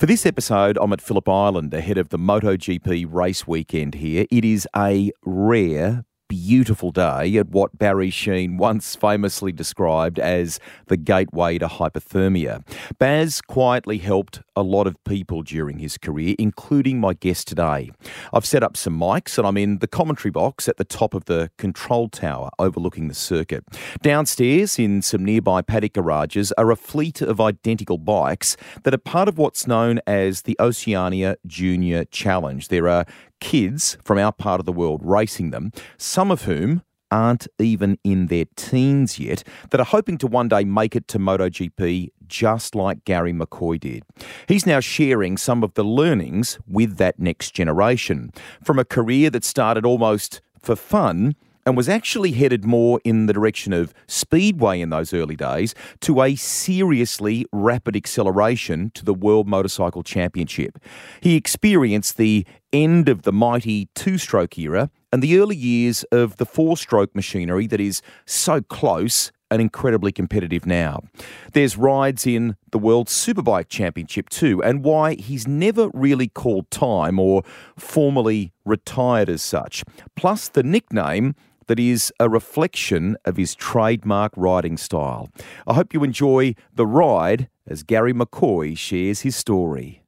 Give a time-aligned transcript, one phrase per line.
[0.00, 4.24] For this episode, I'm at Phillip Island ahead of the MotoGP race weekend here.
[4.30, 10.96] It is a rare beautiful day at what Barry Sheene once famously described as the
[10.96, 12.64] gateway to hypothermia.
[13.00, 17.90] Baz quietly helped a lot of people during his career, including my guest today.
[18.32, 21.24] I've set up some mics and I'm in the commentary box at the top of
[21.24, 23.64] the control tower overlooking the circuit.
[24.00, 29.26] Downstairs, in some nearby paddock garages, are a fleet of identical bikes that are part
[29.26, 32.68] of what's known as the Oceania Junior Challenge.
[32.68, 33.04] There are
[33.40, 38.28] kids from our part of the world racing them, some of whom aren't even in
[38.28, 43.04] their teens yet, that are hoping to one day make it to MotoGP just like
[43.04, 44.04] Garry McCoy did.
[44.46, 48.32] He's now sharing some of the learnings with that next generation.
[48.62, 51.34] From a career that started almost for fun
[51.70, 56.20] and was actually headed more in the direction of speedway in those early days to
[56.20, 60.80] a seriously rapid acceleration to the World Motorcycle Championship.
[61.20, 66.38] He experienced the end of the mighty two stroke era and the early years of
[66.38, 71.04] the four stroke machinery that is so close and incredibly competitive now.
[71.52, 77.20] There's rides in the World Superbike Championship too, and why he's never really called time
[77.20, 77.44] or
[77.76, 79.84] formally retired as such.
[80.16, 81.36] Plus, the nickname
[81.70, 85.30] that is a reflection of his trademark riding style.
[85.68, 90.02] I hope you enjoy the ride as Garry McCoy shares his story.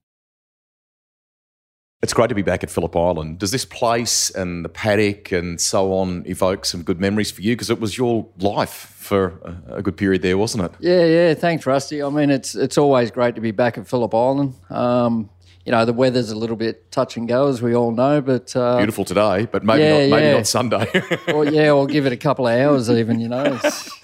[2.03, 3.39] It's great to be back at Phillip Island.
[3.39, 7.55] Does this place and the paddock and so on evoke some good memories for you?
[7.55, 9.39] Because it was your life for
[9.69, 10.73] a good period there, wasn't it?
[10.81, 11.35] Yeah, yeah.
[11.35, 12.03] Thanks, Rusty.
[12.03, 14.55] I mean, it's it's always great to be back at Phillip Island.
[14.69, 15.31] Um,
[15.65, 18.55] you know, the weather's a little bit touch and go, as we all know, but
[18.57, 20.33] uh, beautiful today, but maybe yeah, not maybe yeah.
[20.35, 21.03] not Sunday.
[21.33, 23.21] or yeah, or give it a couple of hours even.
[23.21, 23.61] You know,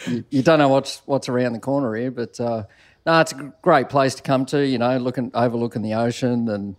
[0.07, 2.65] you, you, don't know what's what's around the corner here, but uh,
[3.07, 4.65] no, it's a great place to come to.
[4.65, 6.77] You know, looking overlooking the ocean and.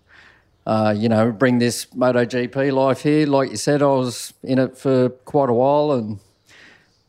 [0.68, 3.26] Uh, you know, bring this MotoGP life here.
[3.26, 6.20] Like you said, I was in it for quite a while and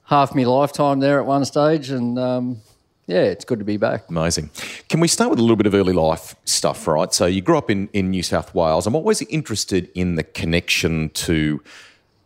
[0.05, 1.91] half my lifetime there at one stage.
[1.91, 2.63] And um,
[3.11, 4.09] yeah, it's good to be back.
[4.09, 4.51] Amazing.
[4.89, 7.13] Can we start with a little bit of early life stuff, right?
[7.13, 8.87] So you grew up in, in New South Wales.
[8.87, 11.61] I'm always interested in the connection to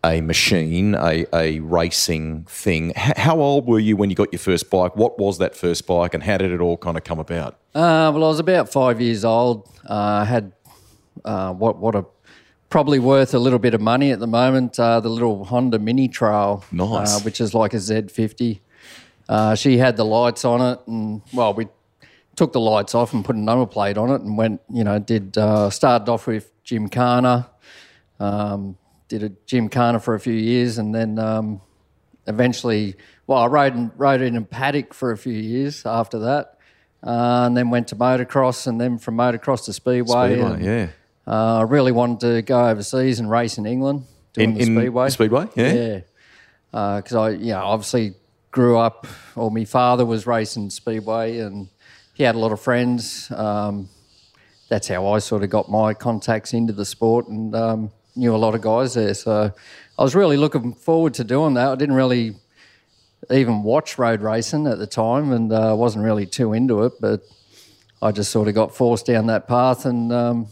[0.04, 2.90] a machine, a, a racing thing.
[2.90, 4.94] H- how old were you when you got your first bike?
[4.94, 7.54] What was that first bike and how did it all kind of come about?
[7.74, 9.66] Uh, well, I was about five years old.
[9.88, 10.52] I uh, had
[11.24, 12.04] uh, what what a
[12.68, 14.78] probably worth a little bit of money at the moment.
[14.78, 18.60] Uh, the little Honda Mini Trail, nice, uh, which is like a Z50.
[19.28, 21.68] Uh, she had the lights on it, and well, we
[22.36, 24.60] took the lights off and put a number plate on it, and went.
[24.70, 27.48] You know, did uh, started off with Gymkhana,
[28.20, 28.76] um,
[29.08, 31.60] did a Jim Gymkhana for a few years, and then um,
[32.26, 32.96] eventually,
[33.26, 36.50] well, I rode in, rode in a paddock for a few years after that.
[37.06, 40.36] Uh, and then went to motocross, and then from motocross to speedway.
[40.36, 40.88] Speedway, and, yeah.
[41.26, 44.76] Uh, I really wanted to go overseas and race in England, doing in, the in
[44.76, 45.08] speedway.
[45.10, 45.72] Speedway, yeah.
[45.72, 46.00] Yeah,
[46.96, 48.14] because uh, I, you know, obviously
[48.54, 51.68] grew up, or my father was racing speedway, and
[52.14, 53.28] he had a lot of friends.
[53.32, 53.88] Um,
[54.68, 58.38] that's how I sort of got my contacts into the sport, and um, knew a
[58.38, 59.12] lot of guys there.
[59.14, 59.52] So
[59.98, 61.66] I was really looking forward to doing that.
[61.66, 62.36] I didn't really
[63.28, 67.22] even watch road racing at the time and uh, wasn't really too into it, but
[68.00, 70.12] I just sort of got forced down that path and.
[70.12, 70.46] Um,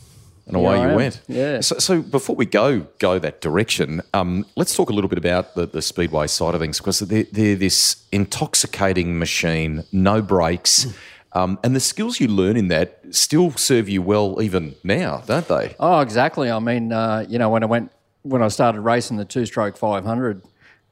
[0.46, 1.20] and away you went.
[1.28, 1.60] Yeah.
[1.60, 5.54] So, so, before we go go that direction, um, let's talk a little bit about
[5.54, 10.86] the, the speedway side of things because they're, they're, this intoxicating machine, no brakes,
[11.32, 15.46] um, and the skills you learn in that still serve you well even now, don't
[15.48, 15.76] they?
[15.78, 16.50] Oh, exactly.
[16.50, 17.92] I mean, uh, you know, when I went
[18.22, 20.42] when I started racing the two-stroke 500,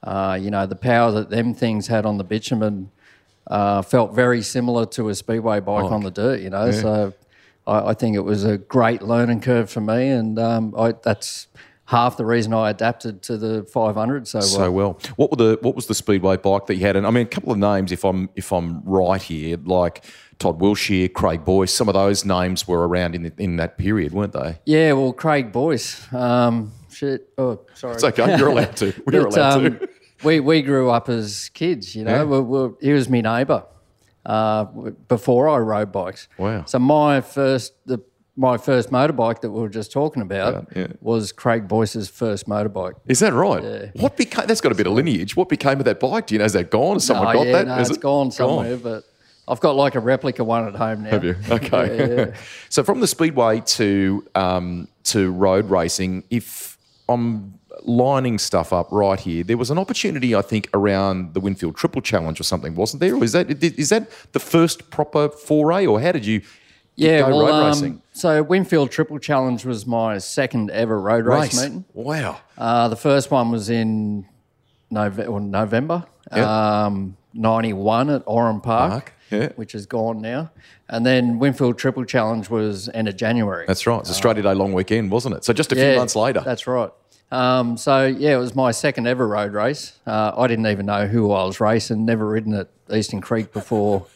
[0.03, 2.91] uh, you know, the power that them things had on the bitumen
[3.47, 6.41] uh, felt very similar to a speedway bike on the dirt.
[6.41, 6.73] You know, Yeah.
[6.73, 7.15] so
[7.71, 11.47] I, I think it was a great learning curve for me, and um, I, that's
[11.87, 14.49] half the reason I adapted to the 500 so well.
[14.49, 15.01] So well.
[15.17, 16.97] What were the what was the speedway bike that you had?
[16.97, 20.05] And I mean, a couple of names, if I'm if I'm right here, like
[20.39, 24.13] Todd Wiltshire, Craig Boyce, some of those names were around in the, in that period,
[24.13, 24.59] weren't they?
[24.65, 26.13] Yeah, well, Craig Boyce.
[26.13, 27.29] Um, shit.
[27.39, 27.95] Oh, sorry.
[27.95, 28.37] It's okay.
[28.37, 28.93] You're allowed to.
[29.07, 29.89] We're But, allowed um, to.
[30.25, 32.17] we we grew up as kids, you know.
[32.17, 32.25] Yeah.
[32.25, 33.65] We, we, he was my neighbour
[34.27, 34.65] uh,
[35.09, 36.29] before I rode bikes.
[36.39, 36.65] Wow.
[36.65, 38.01] So my first the
[38.37, 40.93] my first motorbike that we were just talking about Yeah, yeah.
[41.01, 42.95] was Craig Boyce's first motorbike.
[43.07, 43.63] Is that right?
[43.63, 43.87] Yeah.
[43.97, 44.47] What became?
[44.47, 45.37] That's got a bit of lineage.
[45.37, 46.27] What became of that bike?
[46.27, 46.47] Do you know?
[46.47, 46.95] Is that gone?
[46.95, 47.67] Has someone oh, got yeah, that?
[47.67, 49.05] no, Is it's it gone somewhere, but
[49.47, 51.11] I've got like a replica one at home now.
[51.11, 51.37] Have you?
[51.51, 52.33] Okay.
[52.69, 56.79] so from the speedway to um, to road racing, if
[57.09, 61.77] I'm lining stuff up right here, there was an opportunity I think around the Winfield
[61.77, 63.15] Triple Challenge or something, wasn't there?
[63.15, 66.43] Or is that is that the first proper foray, or how did you
[66.97, 68.03] Yeah, go well, road um, racing?
[68.13, 71.85] so Winfield Triple Challenge was my second ever road race, meeting.
[71.95, 72.41] Wow.
[72.59, 74.27] Uh, the first one was in
[74.93, 76.05] Nove- or November,
[76.35, 76.85] Yeah.
[76.87, 79.49] um, 91 at Oran Park, Park, yeah.
[79.57, 80.51] which is gone now.
[80.89, 83.65] And then Winfield Triple Challenge was end of January.
[83.67, 84.01] That's right.
[84.01, 85.45] It's a Australia Day long weekend, wasn't it?
[85.45, 86.41] So just a few months later.
[86.45, 86.91] That's right.
[87.31, 89.99] Um, so, yeah, it was my second ever road race.
[90.07, 94.07] Uh, I didn't even know who I was racing, never ridden at Eastern Creek before.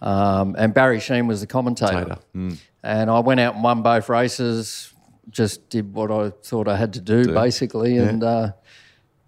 [0.00, 2.18] Um, and Barry Sheene was the commentator.
[2.32, 2.54] Hmm.
[2.82, 4.92] And I went out and won both races,
[5.30, 7.98] just did what I thought I had to do, basically.
[7.98, 8.52] And uh,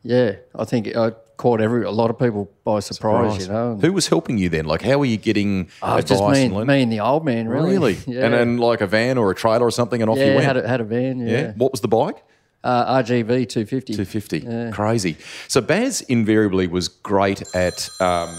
[0.02, 3.76] yeah, I think I caught every a lot of people by surprise, you know.
[3.80, 4.66] Who was helping you then?
[4.66, 7.24] Like, how were you getting Oh, advice just me, and and, me and the old
[7.24, 7.70] man, really.
[7.70, 7.98] Really?
[8.06, 8.26] Yeah.
[8.26, 10.44] And then like a van or a trailer or something, and off you went.
[10.44, 11.30] had a, had a van, yeah.
[11.30, 11.52] yeah.
[11.56, 12.22] What was the bike?
[12.62, 13.94] Uh, RGV 250.
[13.94, 14.70] 250.
[14.72, 15.16] Crazy.
[15.48, 18.34] So Baz invariably was great at um,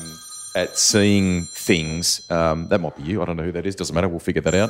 [0.56, 2.30] at seeing things.
[2.30, 3.22] Um, that might be you.
[3.22, 3.76] I don't know who that is.
[3.76, 4.08] Doesn't matter.
[4.08, 4.70] We'll figure that out.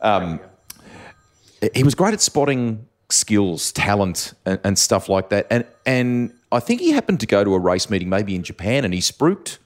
[0.00, 0.40] Um,
[1.74, 5.46] he was great at spotting skills, talent, and, and stuff like that.
[5.50, 8.84] And and I think he happened to go to a race meeting maybe in Japan,
[8.84, 9.58] and he spruiked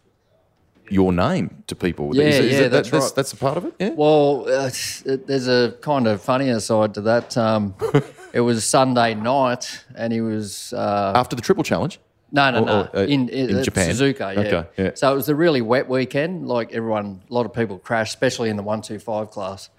[0.90, 2.16] your name to people.
[2.16, 3.14] Yeah, Is- is yeah, that- that's that's, right.
[3.14, 3.74] that's a part of it.
[3.78, 3.90] Yeah.
[3.90, 4.70] Well, uh,
[5.04, 7.36] there's a kind of funnier side to that.
[7.36, 7.74] Um,
[8.32, 11.98] it was Sunday night, and he was uh, After the triple challenge.
[12.32, 13.90] no, no, Or- no, or, uh, in, in at Japan?
[13.90, 14.34] Suzuka.
[14.34, 14.40] Yeah.
[14.40, 14.90] Okay, yeah.
[14.94, 16.46] So it was a really wet weekend.
[16.48, 19.70] Like everyone, a lot of people crashed, especially in the one two five class.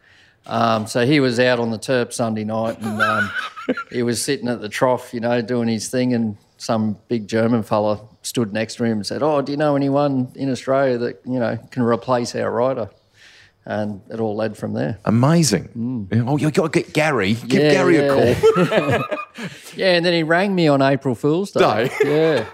[0.48, 3.31] Um, so he was out on the Terp Sunday night, and um,
[3.92, 7.62] he was sitting at the trough, you know, doing his thing, and some big German
[7.62, 11.22] fella stood next to him and said, "Oh, do you know anyone in Australia that
[11.25, 12.90] you know can replace our rider?"
[13.71, 14.98] And it all led from there.
[15.06, 16.07] Amazing.
[16.12, 17.36] Yeah, Oh, you've got to get Garry.
[17.36, 17.63] Give Mm.
[17.66, 19.04] Yeah, Garry a call.
[19.75, 21.89] Yeah, and then he rang me on April Fool's Day.
[22.04, 22.45] Yeah,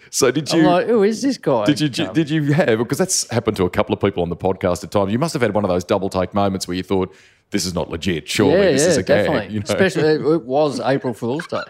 [0.10, 0.66] So did I'm you?
[0.66, 1.64] like, who is this guy?
[1.66, 4.36] Did you did you have because that's happened to a couple of people on the
[4.36, 5.12] podcast at times.
[5.12, 7.12] You must have had one of those double take moments where you thought
[7.50, 8.28] this is not legit.
[8.28, 9.50] Surely yeah, this yeah, is a gag.
[9.52, 9.64] you know?
[9.64, 10.02] Especially
[10.34, 11.62] it was April Fool's Day.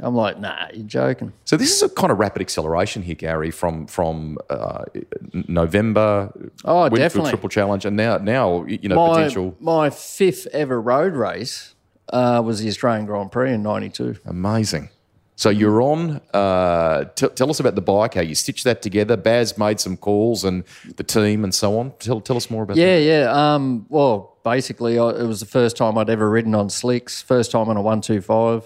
[0.00, 1.32] I'm like, nah, you're joking.
[1.44, 4.84] so this is a kind of rapid acceleration here, Garry, from from uh,
[5.32, 6.32] November.
[6.64, 7.30] Oh, Winfield definitely.
[7.30, 11.74] Triple Challenge, and now now you know My, potential my fifth ever road race
[12.12, 14.16] uh, was the Australian Grand Prix in '92.
[14.26, 14.90] amazing.
[15.36, 16.20] So you're on.
[16.34, 19.16] Uh, t- tell us about the bike, how you stitched that together.
[19.16, 20.64] Baz made some calls, and
[20.96, 21.92] the team, and so on.
[22.00, 22.82] Tell tell us more about that.
[22.82, 23.54] Yeah, yeah.
[23.54, 27.22] Um, well, basically, I, it was the first time I'd ever ridden on slicks.
[27.22, 28.64] First time on a one two five.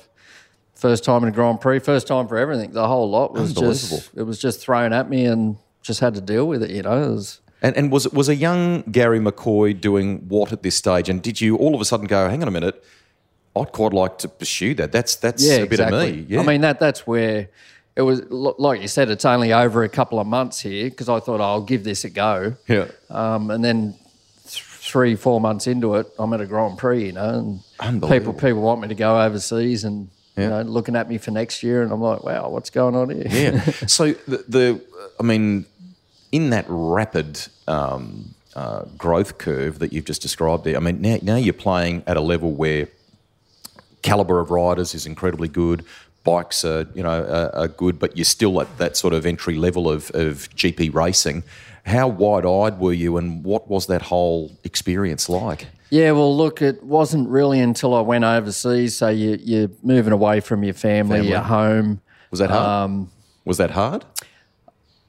[0.83, 1.79] First time in a Grand Prix.
[1.79, 2.73] First time for everything.
[2.73, 6.21] The whole lot was just it was just thrown at me and just had to
[6.21, 6.71] deal with it.
[6.71, 7.41] You know, it was.
[7.63, 11.09] And, and was was a young Garry McCoy doing what at this stage?
[11.09, 12.83] And did you all of a sudden go, hang on a minute,
[13.55, 14.91] I'd quite like to pursue that.
[14.91, 16.11] That's that's yeah, a bit exactly.
[16.11, 16.27] of me.
[16.29, 16.41] Yeah.
[16.41, 17.49] I mean that that's where
[17.95, 18.23] it was.
[18.29, 21.63] Like you said, it's only over a couple of months here because I thought I'll
[21.63, 22.87] give this a go, yeah.
[23.09, 23.95] um, and then
[24.49, 28.33] th- three four months into it, I'm at a Grand Prix, you know, and people
[28.33, 30.11] people want me to go overseas and.
[30.37, 33.11] You know, looking at me for next year, and I'm like, "Wow, what's going on
[33.11, 33.61] here?" Yeah.
[33.87, 34.81] so the, the
[35.21, 35.67] I mean,
[36.33, 41.19] in that rapid um, uh, growth curve that you've just described there, I mean, now,
[41.23, 42.89] now you're playing at a level where
[44.01, 45.85] caliber of riders is incredibly good.
[46.25, 49.57] Bikes are, you know, are, are good, but you're still at that sort of entry
[49.57, 51.43] level of, of GP racing.
[51.85, 55.67] How wide-eyed were you, and what was that whole experience like?
[55.91, 58.97] Yeah, well, look, it wasn't really until I went overseas.
[58.97, 61.31] So you, you're moving away from your family, Family.
[61.31, 62.01] your home.
[62.31, 62.67] Was that hard?
[62.91, 63.11] Um,
[63.45, 64.05] was that hard?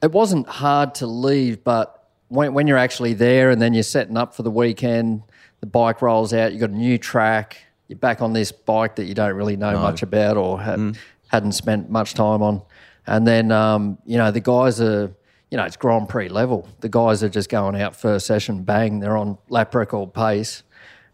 [0.02, 4.18] it wasn't hard to leave, but when, when you're actually there and then you're setting
[4.18, 5.22] up for the weekend,
[5.60, 7.56] the bike rolls out, you've got a new track,
[7.88, 11.52] you're back on this bike that you don't really know much about or had, hadn't
[11.52, 12.60] spent much time on.
[13.06, 15.10] And then, um, you know, the guys are,
[15.54, 16.66] you know, it's Grand Prix level.
[16.80, 20.64] The guys are just going out first session, bang, they're on lap record pace.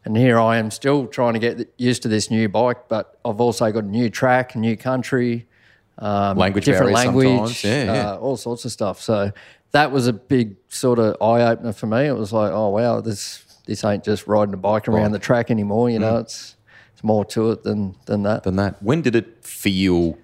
[0.02, 3.38] And here I am still trying to get used to this new bike, but I've
[3.38, 5.47] also got a new track, new country,
[5.99, 7.62] um, Language different language.
[7.62, 8.11] Yeah, yeah.
[8.12, 9.02] Uh, all sorts of stuff.
[9.02, 9.30] So
[9.73, 12.06] that was a big sort of eye opener for me.
[12.06, 15.50] It was like, oh wow, this this ain't just riding a bike around the track
[15.50, 15.90] anymore.
[15.90, 16.20] You know, Mm.
[16.23, 16.56] it's
[16.94, 18.44] it's more to it than than that.
[18.44, 18.82] than that.
[18.82, 20.16] When did it feel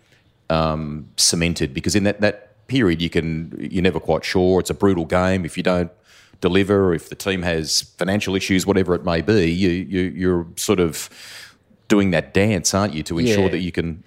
[0.48, 1.74] um, cemented?
[1.74, 4.60] Because in that, that period, you can you're never quite sure.
[4.60, 5.44] It's a brutal game.
[5.44, 5.90] If you don't
[6.40, 10.80] deliver, if the team has financial issues, whatever it may be, you, you you're sort
[10.80, 11.08] of
[11.88, 13.48] doing that dance, aren't you, to ensure Yeah.
[13.50, 14.02] that you can.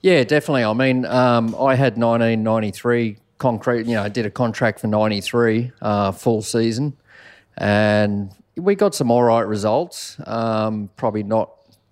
[0.00, 0.64] Yeah, definitely.
[0.64, 3.86] I mean, um, I had 1993 concrete.
[3.86, 6.96] You know, I did a contract for 93 uh, full season,
[7.56, 10.16] and we got some all right results.
[10.26, 11.50] Um, probably not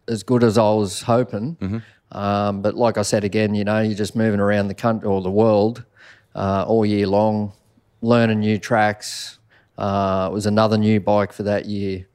[0.09, 1.83] as good as I was hoping,
[2.13, 5.21] um, but like I said again, you know, you're just moving around the country or
[5.21, 5.85] the world
[6.37, 7.53] uh, all year long,
[8.03, 9.39] learning new tracks.
[9.77, 12.07] Uh, it was another new bike for that year.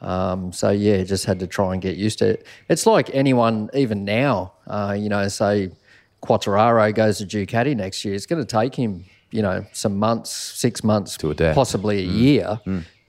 [0.00, 2.46] Um, so yeah, just had to try and get used to it.
[2.68, 5.70] It's like anyone, even now, uh, you know, say
[6.22, 8.14] Quartararo goes to Ducati next year.
[8.14, 11.54] It's going to take him, you know, some months, six months To adapt.
[11.56, 12.60] possibly a year,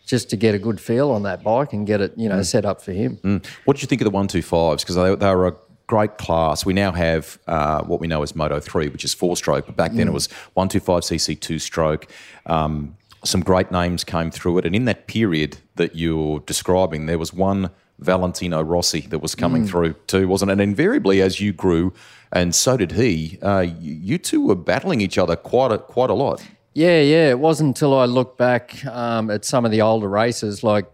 [0.05, 2.65] just to get a good feel on that bike and get it, you know, set
[2.65, 3.19] up for him.
[3.65, 4.79] What did you think of the 125s?
[4.81, 5.55] Because they, they were a
[5.89, 6.67] great class.
[6.67, 9.75] We now have uh, what we know as Moto 3, which is four stroke, but
[9.75, 12.05] back then it was 125cc two stroke.
[12.45, 14.65] Um, some great names came through it.
[14.67, 19.65] And in that period that you're describing, there was one Valentino Rossi that was coming
[19.65, 20.53] through too, wasn't it?
[20.53, 21.91] And invariably, as you grew,
[22.31, 26.11] and so did he, uh, you, you two were battling each other quite a, quite
[26.11, 26.45] a lot.
[26.75, 27.31] Yeah, yeah.
[27.31, 30.85] It wasn't until I looked back um, at some of the older races, like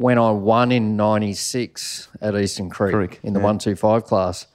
[0.00, 4.46] when I won in '96 at Eastern Creek, Creek, in the two five class.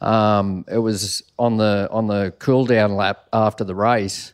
[0.00, 4.32] Um, it was on the on the cool down lap after the race.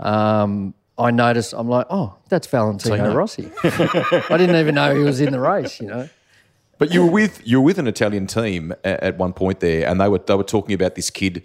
[0.00, 1.52] Um, I noticed.
[1.52, 3.14] I'm like, oh, that's Valentino Tino.
[3.14, 3.50] Rossi.
[3.62, 5.78] I didn't even know he was in the race.
[5.78, 6.08] You know.
[6.78, 9.86] But you were with you were with an Italian team at, at one point there,
[9.88, 11.42] and they were they were talking about this kid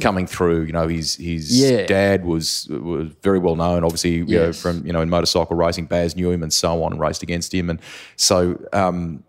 [0.00, 0.64] coming through.
[0.64, 1.86] You know, his his Yeah.
[1.86, 5.86] dad was was very well known, obviously, you know, from you know in motorcycle racing.
[5.86, 7.80] Baz knew him and so on, and raced against him, and
[8.16, 8.62] so.
[8.72, 9.24] Um,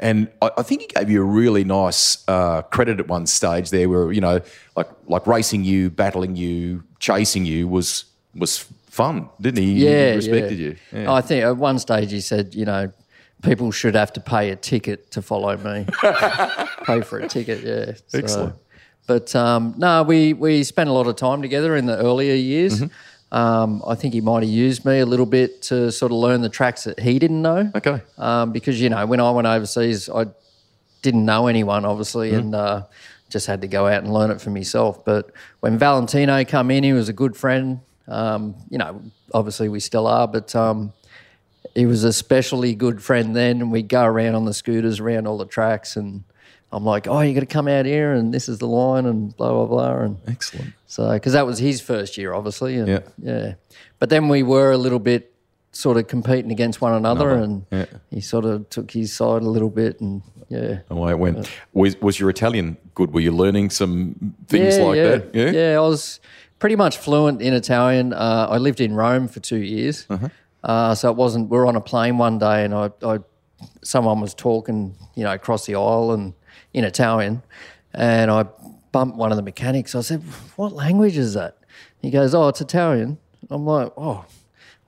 [0.00, 3.70] and I, I think he gave you a really nice uh, credit at one stage
[3.70, 4.40] there, where you know,
[4.76, 8.04] like like racing you, battling you, chasing you was
[8.34, 8.58] was
[8.90, 9.74] fun, didn't he?
[9.84, 10.66] Yeah, He respected yeah.
[10.66, 10.76] you.
[10.92, 11.12] Yeah.
[11.12, 12.90] I think at one stage he said, you know,
[13.42, 15.86] people should have to pay a ticket to follow me.
[16.84, 17.94] pay for a ticket, yeah.
[18.08, 18.54] So- Excellent.
[19.06, 22.80] but um, no, we we spent a lot of time together in the earlier years.
[22.80, 23.36] Mm-hmm.
[23.36, 26.42] Um, I think he might have used me a little bit to sort of learn
[26.42, 27.70] the tracks that he didn't know.
[27.74, 28.00] Okay.
[28.18, 30.26] Um, because you know, when I went overseas, I
[31.02, 32.38] didn't know anyone, obviously, Mm-hmm.
[32.38, 32.82] and uh,
[33.28, 35.04] just had to go out and learn it for myself.
[35.04, 37.80] But when Valentino come in, he was a good friend.
[38.06, 39.02] Um, you know,
[39.34, 40.92] obviously we still are, but um,
[41.74, 43.60] he was a especially good friend then.
[43.60, 46.24] And we'd go around on the scooters around all the tracks, and
[46.72, 49.36] I'm like, "Oh, you got to come out here, and this is the line, and
[49.36, 50.72] blah blah blah." And Excellent.
[50.86, 52.76] so, because that was his first year, obviously.
[52.76, 53.00] And, Yeah.
[53.18, 53.54] Yeah.
[53.98, 55.32] But then we were a little bit
[55.72, 57.86] sort of competing against one another, and yeah.
[58.10, 60.78] he sort of took his side a little bit, and yeah.
[60.90, 61.50] away it went.
[61.72, 63.12] Was, was your Italian good?
[63.12, 65.08] Were you learning some things like yeah.
[65.08, 65.34] that?
[65.34, 66.20] Yeah yeah, I was
[66.58, 68.12] pretty much fluent in Italian.
[68.12, 70.28] Uh, I lived in Rome for two years, Uh-huh.
[70.66, 71.48] Uh so it wasn't.
[71.48, 73.18] We were on a plane one day, and I, I,
[73.82, 76.34] someone was talking, you know, across the aisle and
[76.74, 77.42] in Italian,
[77.94, 78.44] and I
[78.92, 79.94] bumped one of the mechanics.
[79.94, 80.22] I said,
[80.56, 81.56] "What language is that?"
[82.02, 83.18] He goes, "Oh, it's Italian."
[83.48, 84.26] I'm like, "Oh."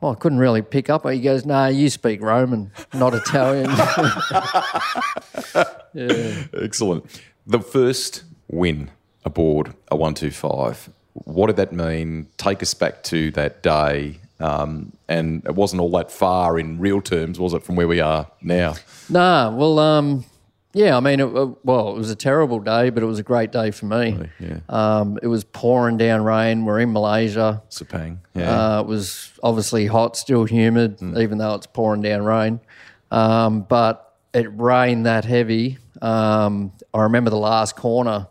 [0.01, 1.09] Well, I couldn't really pick up.
[1.09, 3.67] He goes, "No, nah, you speak Roman, not Italian."
[6.63, 7.23] Excellent.
[7.47, 8.91] The first win
[9.25, 12.29] aboard a 125, what did that mean?
[12.37, 14.21] Take us back to that day.
[14.41, 18.01] Um, and it wasn't all that far in real terms, was it, from where we
[18.01, 18.75] are now?
[19.09, 20.25] Nah, well, um,
[20.75, 23.23] yeah, I mean, it, uh, well, it was a terrible day, but it was a
[23.23, 24.29] great day for me.
[24.39, 24.61] Yeah.
[24.69, 26.65] Um, it was pouring down rain.
[26.65, 27.63] We're in Malaysia.
[27.71, 28.19] Sepang.
[28.35, 28.77] Yeah.
[28.77, 32.61] Uh, it was obviously hot, still humid, even though it's pouring down rain.
[33.11, 35.79] Um, but it rained that heavy.
[36.03, 38.29] Um, I remember the last corner.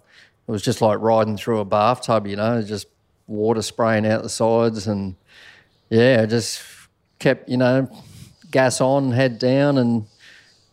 [0.47, 2.87] It was just like riding through a bathtub, you know, just
[3.25, 4.87] water spraying out the sides.
[4.87, 5.15] And
[5.89, 6.61] yeah, I just
[7.19, 7.89] kept, you know,
[8.51, 10.05] gas on, head down, and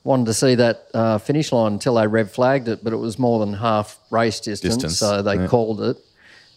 [0.02, 2.85] wanted to see that uh, finish line until they red flagged it.
[2.85, 5.97] But it was more than half race distance, Distance, so they called it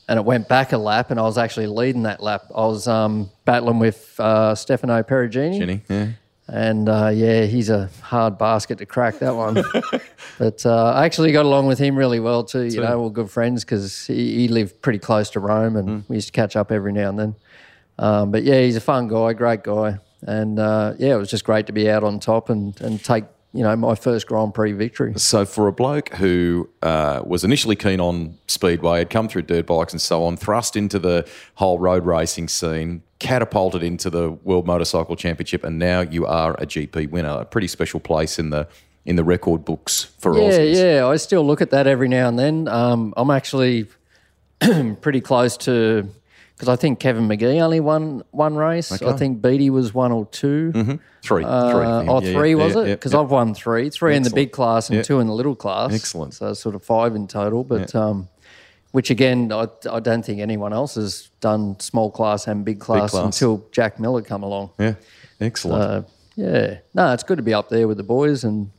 [0.08, 2.46] and it went back a lap, and I was actually leading that lap.
[2.56, 5.82] I was um, battling with uh, Stefano Perugini, Jenny?
[5.90, 6.08] Yeah.
[6.48, 9.56] and uh, yeah, he's a hard basket to crack that one.
[10.40, 12.64] but uh, I actually got along with him really well too.
[12.64, 16.16] You know, we're good friends because he, he lived pretty close to Rome, and we
[16.16, 17.36] used to catch up every now and then.
[18.00, 21.44] Um, but yeah, he's a fun guy, great guy, and uh, yeah, it was just
[21.44, 24.74] great to be out on top and and take you know my first Grand Prix
[24.74, 25.14] victory.
[25.18, 29.66] So, for a bloke who uh, was initially keen on speedway, had come through dirt
[29.66, 34.68] bikes and so on, thrust into the whole road racing scene, catapulted into the World
[34.68, 37.30] Motorcycle Championship, and now you are a GP winner.
[37.30, 38.68] A pretty special place in the
[39.06, 40.76] in the record books for Yeah, Aussies.
[40.76, 41.08] yeah.
[41.08, 42.68] I still look at that every now and then.
[42.68, 43.88] Um, I'm actually
[45.02, 46.10] pretty close to
[46.58, 48.92] because I think Kevin Magee only won one race.
[48.92, 50.98] I think Beattie was one or 2 Three.
[51.22, 51.44] three.
[51.44, 52.96] Uh, oh, Yeah, three yeah, was yeah, it?
[52.96, 53.14] Because.
[53.14, 55.94] I've won three, three in the big class and two in the little class.
[55.94, 56.34] Excellent.
[56.34, 57.64] So sort of five in total.
[57.64, 58.28] But um,
[58.92, 63.12] which again, I, I don't think anyone else has done small class and big class,
[63.12, 63.24] class.
[63.26, 64.72] until Jack Miller come along.
[64.80, 64.96] Yeah.
[65.40, 65.84] Excellent.
[65.84, 68.70] Uh, yeah, no, it's good to be up there with the boys, and,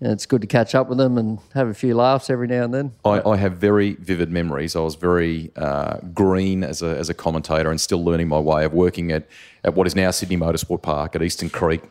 [0.00, 2.64] and it's good to catch up with them and have a few laughs every now
[2.64, 2.92] and then.
[3.04, 4.74] I, I have very vivid memories.
[4.74, 8.64] I was very uh, green as a, as a commentator and still learning my way
[8.64, 9.28] of working at,
[9.62, 11.82] at what is now Sydney Motorsport Park at Eastern Creek.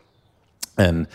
[0.76, 1.06] And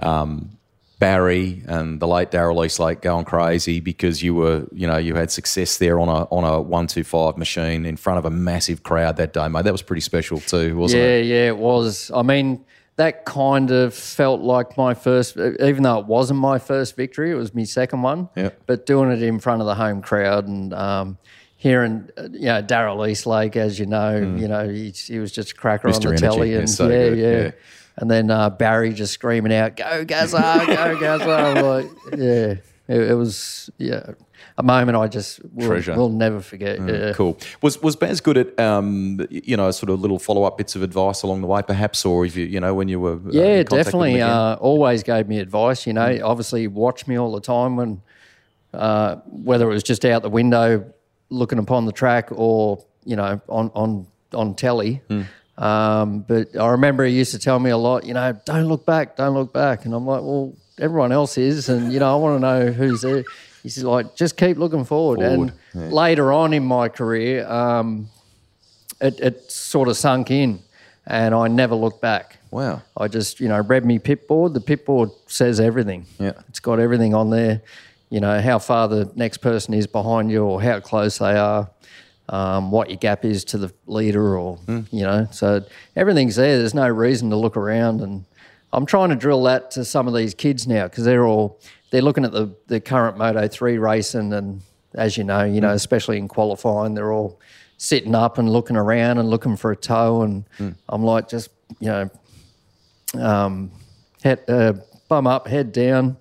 [0.00, 0.58] um,
[0.98, 5.30] Barry and the late Daryl Eastlake going crazy because you were, you know, you had
[5.30, 8.82] success there on a on a one two five machine in front of a massive
[8.82, 9.64] crowd that day, mate.
[9.64, 11.26] That was pretty special too, wasn't yeah, it?
[11.26, 12.10] Yeah, yeah, it was.
[12.14, 12.64] I mean,
[13.02, 17.34] that kind of felt like my first, even though it wasn't my first victory, it
[17.34, 18.28] was my second one.
[18.36, 18.50] Yeah.
[18.66, 21.18] But doing it in front of the home crowd and um,
[21.56, 25.54] hearing, you know, Daryl Eastlake, as you know, you know, he, he was just a
[25.56, 25.94] cracker Mr.
[25.94, 27.42] on the Energy, telly, and so yeah, yeah.
[27.42, 27.50] yeah.
[27.96, 32.54] And then uh, Barry just screaming out, "Go Gazza, go Gazza!" I'm like, yeah,
[32.88, 34.12] it, it was yeah
[34.58, 35.92] a moment I just will, Treasure.
[35.92, 35.96] Mm.
[35.96, 36.78] will never forget.
[36.86, 37.12] yeah.
[37.12, 37.38] Cool.
[37.60, 40.82] Was was Baz good at um, you know sort of little follow up bits of
[40.82, 43.42] advice along the way, perhaps, or if you you know when you were in Yeah,
[43.62, 44.20] contact with him definitely.
[44.22, 45.86] Uh, always gave me advice.
[45.86, 48.02] You know, obviously watched me all the time when,
[48.74, 50.84] uh, whether it was just out the window
[51.30, 55.00] looking upon the track or you know on on on telly.
[55.58, 58.04] Um, but I remember he used to tell me a lot.
[58.04, 61.68] You know, don't look back, don't look back, and I'm like, well, everyone else is,
[61.68, 63.22] and you know, I want to know who's there.
[63.62, 65.20] He's like, just keep looking forward.
[65.20, 68.08] Forward, And later on in my career, um,
[69.00, 70.60] it, it sort of sunk in,
[71.06, 72.38] and I never looked back.
[72.50, 72.82] wow.
[72.96, 74.54] I just, you know, read me pit board.
[74.54, 76.06] The pit board says everything.
[76.18, 76.32] Yeah.
[76.48, 77.62] It's got everything on there.
[78.10, 81.70] You know, how far the next person is behind you or how close they are,
[82.28, 84.58] um, what your gap is to the leader or,
[84.90, 85.64] you know, so
[85.96, 86.58] everything's there.
[86.58, 88.00] There's no reason to look around.
[88.02, 88.24] And
[88.72, 91.60] I'm trying to drill that to some of these kids now because they're all,
[91.90, 94.62] they're looking at the, the current Moto 3 racing and
[94.94, 97.40] as you know, you know, especially in qualifying, they're all
[97.78, 100.22] sitting up and looking around and looking for a toe.
[100.22, 100.44] And
[100.88, 102.10] I'm like, just, you know,
[103.18, 103.70] um,
[104.22, 104.74] head, uh,
[105.08, 106.16] bum up, head down,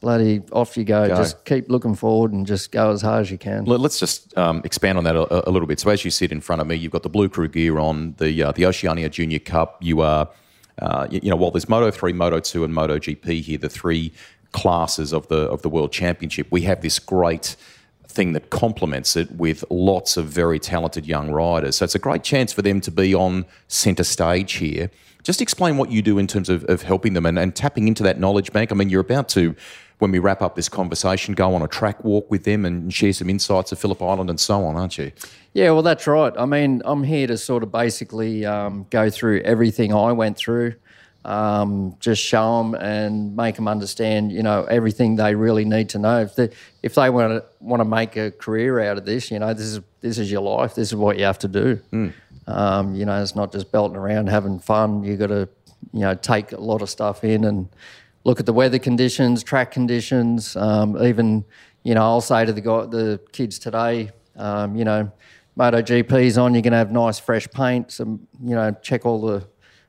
[0.00, 1.08] bloody off you go.
[1.08, 1.16] Go.
[1.16, 3.64] Just keep looking forward and just go as hard as you can.
[3.64, 5.80] Let- Let's just um, expand on that a, a little bit.
[5.80, 8.14] So, as you sit in front of me, you've got the Blue Crew gear on,
[8.18, 9.78] the uh, the Oceania Junior Cup.
[9.82, 10.28] You are,
[10.80, 13.68] uh, you, you know, while there's Moto three, Moto two, and Moto GP here, the
[13.68, 14.12] three
[14.52, 16.46] classes of the of the World Championship.
[16.50, 17.56] We have this great
[18.08, 21.76] thing that complements it with lots of very talented young riders.
[21.76, 24.90] So it's a great chance for them to be on centre stage here.
[25.22, 28.02] Just explain what you do in terms of, of helping them and, and tapping into
[28.04, 28.72] that knowledge bank.
[28.72, 29.54] I mean, you're about to,
[29.98, 33.12] when we wrap up this conversation, go on a track walk with them and share
[33.12, 35.12] some insights of Phillip Island and so on, aren't you?
[35.54, 36.34] Yeah, well, that's right.
[36.36, 40.74] I mean, I'm here to sort of basically um, go through everything I went through,
[41.24, 45.98] um, just show them and make them understand, you know, everything they really need to
[45.98, 46.20] know.
[46.20, 46.50] If they
[46.82, 49.64] if they want to want to make a career out of this, you know, this
[49.64, 50.74] is this is your life.
[50.74, 51.80] This is what you have to do.
[52.46, 55.02] Um, you know, it's not just belting around having fun.
[55.02, 55.48] You got to,
[55.92, 57.68] you know, take a lot of stuff in and
[58.26, 60.56] look at the weather conditions, track conditions.
[60.56, 61.44] Um, even,
[61.84, 65.12] you know, I'll say to the guy, the kids today, um, you know,
[65.56, 66.52] MotoGP's on.
[66.52, 67.92] You're going to have nice fresh paint.
[67.92, 69.46] Some, you know, check all the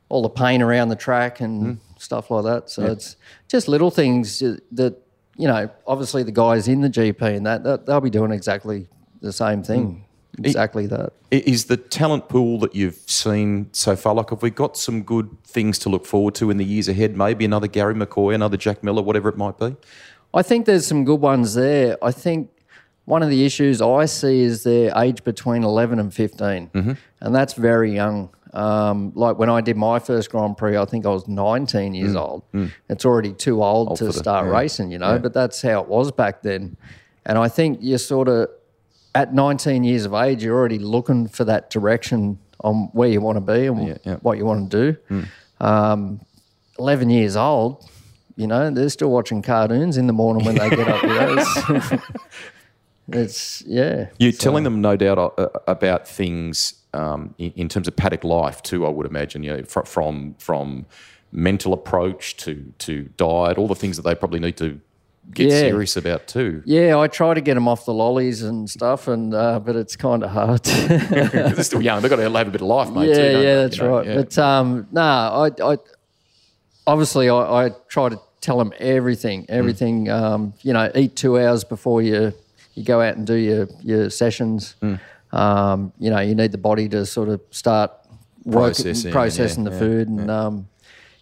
[0.10, 2.69] all the paint around the track and stuff like that.
[2.69, 3.17] So it's
[3.50, 4.95] just little things that
[5.36, 5.69] you know.
[5.88, 8.88] Obviously, the guys in the GP and that, that they'll be doing exactly
[9.19, 10.06] the same thing.
[10.38, 11.13] Exactly that.
[11.32, 15.04] I- Is the talent pool that you've seen so far, like, have we got some
[15.04, 17.18] good things to look forward to in the years ahead?
[17.18, 19.76] Maybe another Garry McCoy, another Jack Miller, whatever it might be?
[20.34, 21.98] I think there's some good ones there.
[22.04, 22.50] I think
[23.06, 26.92] one of the issues I see is their age between 11 and 15, mm-hmm.
[27.22, 28.30] and that's very young.
[28.54, 32.13] Um, like when I did my first Grand Prix, I think I was 19 years
[32.13, 32.22] mm.
[32.22, 32.44] old.
[32.54, 32.72] Mm.
[32.90, 34.52] It's already too old, for to the- start yeah.
[34.52, 36.78] racing, you know, but that's how it was back then.
[37.26, 38.50] And I think you're sort of
[39.17, 43.36] at 19 years of age, you're already looking for that direction on where you want
[43.38, 44.15] to be and Yeah, yeah.
[44.17, 45.25] what you want to do.
[45.60, 46.21] Um,
[46.77, 47.84] 11 years old,
[48.36, 51.01] you know, they're still watching cartoons in the morning when they get up.
[51.01, 52.03] You know, it's,
[53.08, 54.10] it's yeah.
[54.19, 58.62] You're telling them, no doubt, uh, about things um, in, in terms of paddock life
[58.62, 58.86] too.
[58.86, 60.86] I would imagine, you know, fr- from from
[61.32, 64.80] mental approach to to diet, all the things that they probably need to
[65.34, 65.60] get Yeah.
[65.60, 66.62] serious about too.
[66.66, 69.96] Yeah, I try to get them off the lollies and stuff, and uh, but it's
[69.96, 70.63] kind of hard.
[70.63, 73.10] They're still young; they've got to have a bit of life, mate.
[73.10, 73.56] yeah, too, yeah, they?
[73.63, 74.06] that's You know, right.
[74.08, 74.16] yeah.
[74.16, 75.78] But um, no, I, I
[76.86, 79.50] obviously I, I try to tell them everything, Mm.
[79.50, 80.10] everything.
[80.10, 82.34] Um, you know, eat two hours before you
[82.76, 84.76] you go out and do your your sessions.
[84.82, 85.00] Mm.
[85.34, 87.92] um, you know, you need the body to sort of start
[88.50, 90.70] Processing, processing yeah, the food, and um,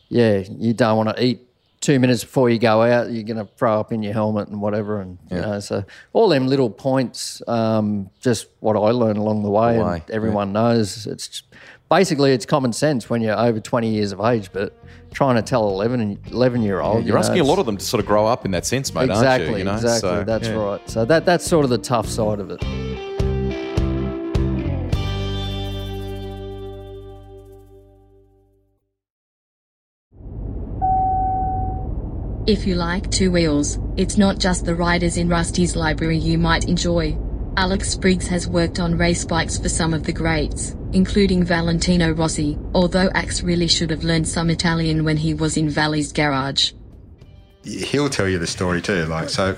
[0.09, 1.39] yeah, you don't want to eat
[1.85, 3.11] two minutes before you go out.
[3.11, 6.27] You're going to throw up in your helmet and whatever, and you know, so all
[6.27, 11.05] them little points, um, just what I learned along the way, way, and everyone knows
[11.05, 11.43] it's
[11.89, 14.73] basically it's common sense when you're over 20 years of age, but
[15.13, 18.01] trying to tell 11 11 year old, You're asking a lot of them to sort
[18.01, 19.57] of grow up in that sense, mate, exactly, aren't you?
[19.59, 19.75] you know?
[19.75, 20.09] exactly.
[20.09, 20.55] So, that's yeah.
[20.55, 20.89] right.
[20.89, 23.14] So that that's sort of the tough side of it.
[32.47, 36.67] If you like two wheels, it's not just the riders in Rusty's library you might
[36.69, 37.17] enjoy.
[37.57, 42.55] Alex Briggs has worked on race bikes for some of the greats, including Valentino Rossi,
[42.75, 46.73] although Axe really should have learned some Italian when he was in Valley's garage.
[47.63, 49.05] he'll tell you the story too.
[49.05, 49.57] Like so,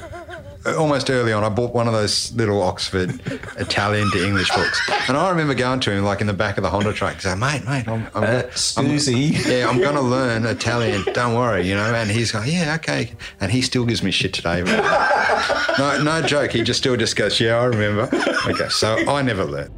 [0.76, 3.12] almost early on, I bought one of those little Oxford
[3.58, 6.64] Italian to English books, and I remember going to him like in the back of
[6.64, 10.02] the Honda truck, saying, "Mate, mate, I'm, I'm, uh, gonna- I'm yeah, I'm going to
[10.02, 11.04] learn Italian.
[11.14, 14.34] Don't worry, you know." And he's going, "Yeah, okay," and he still gives me shit
[14.34, 14.62] today.
[15.80, 16.52] no, no joke.
[16.52, 18.10] He just still just goes, "Yeah, I remember."
[18.48, 19.72] Okay, so I never learned.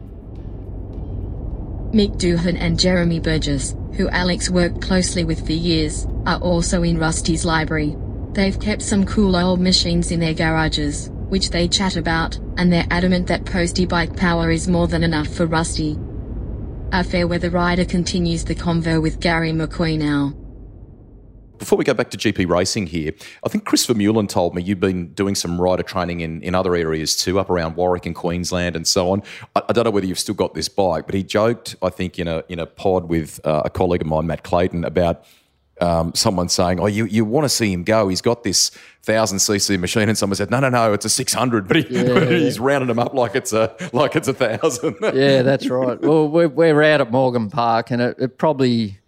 [1.94, 7.00] Mick Doohan and Jeremy Burgess, who Alex worked closely with for years, are also in
[7.00, 7.96] Rusty's library.
[8.40, 12.88] They've kept some cool old machines in their garages, which they chat about, and they're
[12.90, 15.98] adamant that Posty bike power is more than enough for Rusty.
[16.94, 20.34] Our Fairweather rider continues the convo with Garry McCoy now.
[21.58, 23.12] Before we go back to GP racing here,
[23.44, 26.76] I think Christopher Vermeulen told me you've been doing some rider training in, in other
[26.76, 29.22] areas too, up around Warwick and Queensland and so on.
[29.54, 32.18] I, I don't know whether you've still got this bike, but he joked, I think,
[32.18, 35.26] in a in a pod with uh, a colleague of mine, Matt Clayton, about
[35.82, 38.08] um, someone saying, "Oh, you, you want to see him go?
[38.08, 38.70] He's got this
[39.04, 42.04] thousand cc machine," and someone said, "No, no, no, it's a six hundred, but, he,
[42.04, 44.96] but he's rounding them up like it's a like it's a thousand.
[45.20, 46.00] Yeah, that's right.
[46.00, 49.00] Well, we're, we're out at Morgan Park, and it, it probably,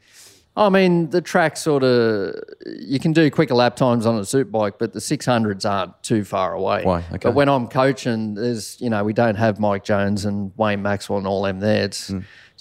[0.58, 4.52] I mean, the track sort of, you can do quicker lap times on a suit
[4.52, 6.84] bike, but the 600s aren't too far away.
[6.84, 7.00] Why?
[7.00, 7.18] Okay.
[7.22, 11.20] But when I'm coaching, there's, you know, we don't have Mike Jones and Wayne Maxwell
[11.20, 11.86] and all them there.
[11.86, 12.12] It's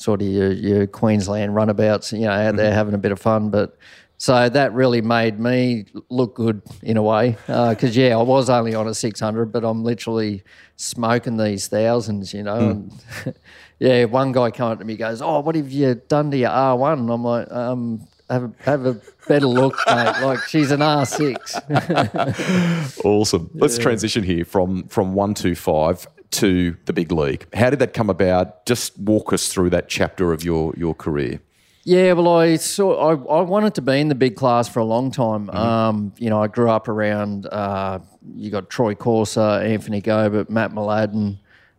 [0.01, 2.75] sort of your, your Queensland runabouts, you know, out there mm-hmm.
[2.75, 3.51] having a bit of fun.
[3.51, 3.77] But
[4.17, 7.37] so that really made me look good in a way.
[7.47, 10.43] Uh, because, yeah, I was only on a 600, but I'm literally
[10.77, 12.73] smoking these thousands, you know.
[12.73, 12.89] Hmm.
[13.27, 13.35] And
[13.79, 16.51] yeah, one guy came up to me goes, Oh, what have you done to your
[16.51, 16.93] R1?
[16.95, 20.23] And I'm like, um, have a, have a better look, mate.
[20.23, 23.01] Like she's an R6.
[23.05, 23.51] Awesome.
[23.55, 27.47] Let's transition here from from one two five to the big league.
[27.55, 28.65] How did that come about?
[28.67, 31.41] Just walk us through that chapter of your your career.
[31.85, 33.11] Yeah, well, I saw.
[33.11, 35.47] I, I wanted to be in the big class for a long time.
[35.47, 35.57] Mm-hmm.
[35.57, 37.47] Um, you know, I grew up around.
[37.47, 38.01] Uh,
[38.35, 41.39] you got Troy Corser, Anthony Gobert, Matt Mladin,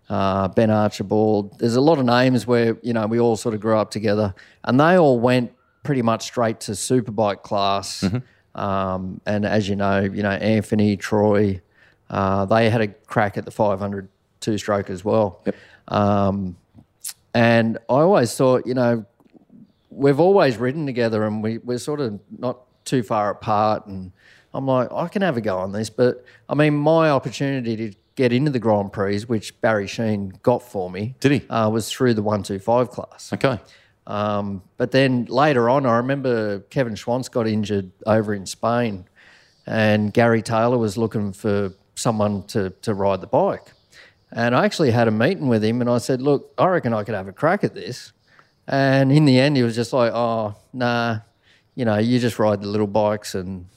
[0.10, 1.60] uh, Ben Archibald.
[1.60, 4.34] There's a lot of names where you know we all sort of grew up together,
[4.64, 8.02] and they all went pretty much straight to superbike class.
[8.02, 8.60] Mm-hmm.
[8.60, 11.62] Um, and as you know, you know Anthony, Troy,
[12.10, 14.10] uh, they had a crack at the 500
[14.42, 15.44] two stroke as well.
[15.88, 16.58] Um,
[17.34, 19.06] and I always thought, you know,
[19.90, 23.86] we've always ridden together and we, we're sort of not too far apart.
[23.86, 24.12] And
[24.54, 25.90] I'm like, I can have a go on this.
[25.90, 30.62] But I mean, my opportunity to get into the Grand Prix, which Barry Sheene got
[30.62, 31.50] for me, Did he?
[31.50, 33.32] Uh, was through the 125 class.
[33.34, 33.60] Okay.
[34.08, 39.06] Um, but then later on, I remember Kevin Schwantz got injured over in Spain,
[39.66, 43.72] and Garry Taylor was looking for someone to, to ride the bike.
[44.32, 47.04] And I actually had a meeting with him, and I said, Look, I reckon I
[47.04, 48.14] could have a crack at this.
[48.68, 51.20] And in the end, he was just like, Oh, nah,
[51.76, 53.36] you know, you just ride the little bikes.
[53.36, 53.68] And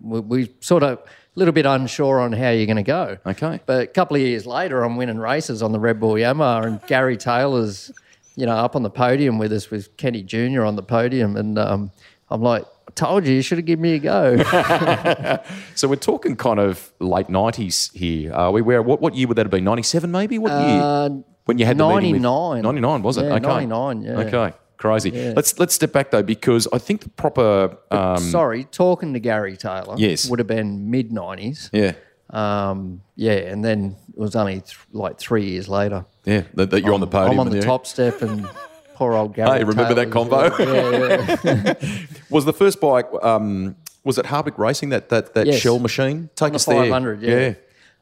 [0.00, 1.02] we, we sort of a
[1.34, 3.18] little bit unsure on how you're going to go.
[3.26, 3.60] Okay.
[3.66, 6.86] But a couple of years later, I'm winning races on the Red Bull Yamaha, and
[6.86, 7.90] Garry Taylor's,
[8.36, 10.62] you know, up on the podium with us with Kenny Jr.
[10.62, 11.90] on the podium, and um,
[12.30, 14.36] I'm like, told you, you should have given me a go.
[15.74, 18.32] So we're talking kind of late nineties here.
[18.32, 18.62] Are we?
[18.62, 18.80] Where?
[18.82, 19.00] What?
[19.00, 19.64] What year would that have been?
[19.64, 20.38] Ninety seven, maybe.
[20.38, 20.80] What year?
[20.82, 21.08] Uh,
[21.46, 22.62] when you had the 99.
[22.62, 23.24] 99 was it?
[23.24, 23.66] Yeah, okay.
[23.66, 24.10] 99, yeah.
[24.20, 24.56] Okay.
[24.78, 25.10] Crazy.
[25.32, 29.56] Let's let's step back though because I think the proper um, Sorry, talking to Garry
[29.56, 30.28] Taylor, Yes.
[30.28, 31.70] would have been mid 90s.
[31.72, 31.92] yeah
[32.30, 36.06] Um, yeah, and then it was only th- like three years later.
[36.24, 37.32] yeah that, that you're on the podium.
[37.32, 37.62] I'm on the yeah.
[37.62, 38.48] top step, and
[39.04, 39.58] poor old Gary.
[39.58, 40.64] Hey, remember that Taylor's- combo?
[40.64, 41.74] Yeah, yeah.
[42.30, 43.06] Was the first bike?
[43.22, 45.60] Um, was it Hardwick Racing that that, that Yes.
[45.60, 46.28] shell machine?
[46.36, 46.76] Take the us there.
[46.82, 47.54] 500, yeah.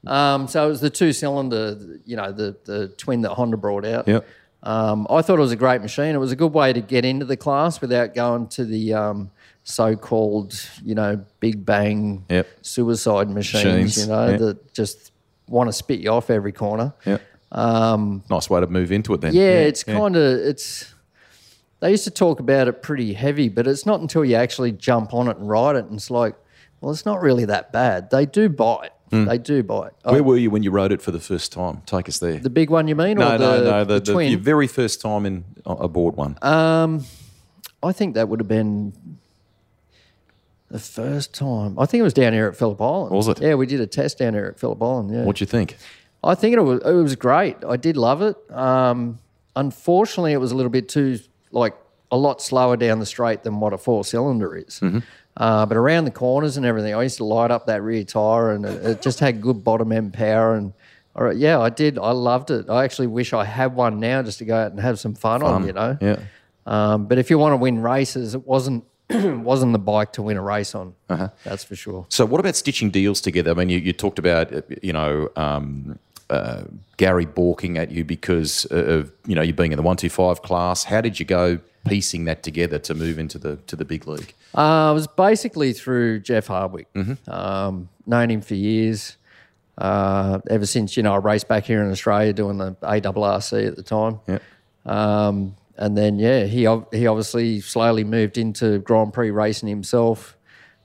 [0.04, 3.84] Um, so it was the two cylinder, you know, the, the twin that Honda brought
[3.84, 4.08] out.
[4.08, 4.26] Yep.
[4.64, 6.14] Um, I thought it was a great machine.
[6.14, 9.30] It was a good way to get into the class without going to the um,
[9.62, 12.48] so-called, you know, big bang Yep.
[12.62, 14.36] suicide machines, Machines, you know, yeah.
[14.38, 15.12] that just
[15.48, 16.94] want to spit you off every corner.
[17.06, 17.22] Yep.
[17.54, 19.34] Nice way to move into it then.
[19.34, 20.91] Yeah, it's kind of it's.
[21.82, 25.12] They used to talk about it pretty heavy, but it's not until you actually jump
[25.12, 26.36] on it and ride it, and it's like,
[26.80, 28.08] well, it's not really that bad.
[28.10, 28.90] They do bite.
[29.10, 29.90] They do bite.
[30.06, 31.82] I- Where were you when you rode it for the first time?
[31.84, 32.38] Take us there.
[32.38, 33.18] the big one, you mean?
[33.18, 33.84] no, or no, the, no.
[33.84, 34.30] The, the, the- twin.
[34.30, 36.38] your very first time in aboard one.
[36.40, 37.04] Um,
[37.82, 38.92] I think that would have been
[40.70, 41.78] the first time.
[41.78, 43.10] I think it was down here at Phillip Island.
[43.14, 43.40] Was it?
[43.42, 45.10] Yeah, we did a test down here at Phillip Island.
[45.12, 45.24] Yeah.
[45.24, 45.76] What'd you think?
[46.24, 47.56] I think it was it was great.
[47.68, 48.36] I did love it.
[48.50, 49.18] Um,
[49.56, 51.18] unfortunately, it was a little bit too
[51.52, 51.76] like
[52.10, 54.80] a lot slower down the straight than what a four cylinder is.
[54.80, 54.98] Mm-hmm.
[55.36, 58.52] Uh, but around the corners and everything, I used to light up that rear tire,
[58.52, 60.54] and it, it just had good bottom end power.
[60.54, 60.74] And
[61.16, 61.98] all right, yeah, I did.
[61.98, 62.68] I loved it.
[62.68, 65.42] I actually wish I had one now just to go out and have some fun,
[65.42, 65.66] on.
[65.66, 65.98] You know.
[66.00, 66.20] Yeah.
[66.66, 70.36] Um, but if you want to win races, it wasn't wasn't the bike to win
[70.36, 70.94] a race on.
[71.08, 71.28] Uh-huh.
[71.44, 72.06] That's for sure.
[72.08, 73.50] So, what about stitching deals together?
[73.50, 75.98] I mean, you, you talked about, you know, um,
[76.32, 76.64] uh,
[76.96, 80.84] Gary balking at you because of, you know, you being in the 125 class.
[80.84, 84.32] How did you go piecing that together to move into the to the big league?
[84.54, 86.92] Uh, it was basically through Jeff Hardwick.
[86.94, 87.30] Mm-hmm.
[87.30, 89.16] Um, known him for years.
[89.76, 93.76] Uh, ever since you know I raced back here in Australia doing the ARRC at
[93.76, 94.20] the time.
[94.26, 94.38] Yeah.
[94.86, 96.60] Um, and then yeah, he
[96.92, 100.36] he obviously slowly moved into Grand Prix racing himself,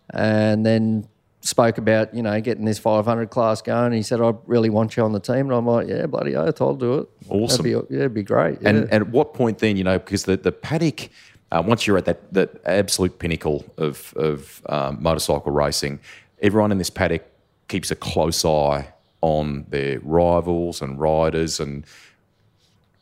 [0.10, 1.08] and then
[1.48, 3.94] spoke about you know getting this 500 class going.
[3.94, 6.62] He said, "I really want you on the team," and I'm like, "Yeah, bloody oath,
[6.62, 7.64] I'll do it." Awesome.
[7.64, 8.62] That'd be, yeah, it'd be great.
[8.62, 8.70] Yeah.
[8.70, 11.10] And, and at what point then, you know, because the, the paddock,
[11.52, 16.00] uh, once you're at that, that absolute pinnacle of, of um, motorcycle racing,
[16.42, 17.26] everyone in this paddock
[17.68, 21.60] keeps a close eye on their rivals and riders.
[21.60, 21.86] And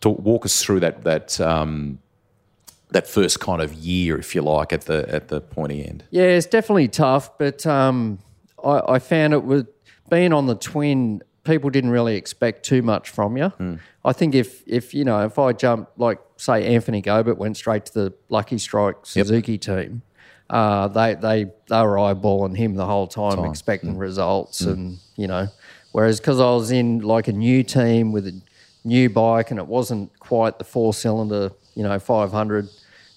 [0.02, 2.00] talk, walk us through that that um,
[2.92, 6.04] that first kind of year, if you like, at the at the pointy end.
[6.12, 8.20] Yeah, it's definitely tough, but um,
[8.66, 9.68] I, I found it with
[10.10, 11.22] being on the twin.
[11.44, 13.50] People didn't really expect too much from you.
[13.50, 13.76] Hmm.
[14.04, 17.86] I think if if you know if I jumped like say Anthony Gobert went straight
[17.88, 20.02] to the Lucky Strike Suzuki team,
[20.50, 24.00] uh, they they they were eyeballing him the whole time, expecting hmm.
[24.00, 24.72] results, hmm.
[24.72, 25.48] and you know,
[25.92, 28.42] whereas because I was in like a new team with a
[28.84, 32.70] new bike and it wasn't quite the four cylinder, you know, five hundred.